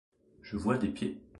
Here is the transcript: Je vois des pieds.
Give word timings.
Je 0.41 0.57
vois 0.57 0.79
des 0.79 0.87
pieds. 0.87 1.21